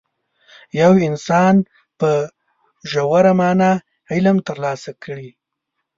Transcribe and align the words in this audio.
یو 0.81 0.91
انسان 1.09 1.55
په 1.99 2.11
ژوره 2.91 3.33
معنا 3.39 3.71
علم 4.11 4.37
ترلاسه 4.47 4.91
کړي. 5.03 5.29